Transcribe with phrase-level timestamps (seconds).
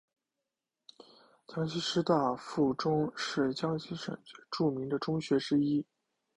[1.45, 5.85] 江西师大附中是江西省最著名的中学之一。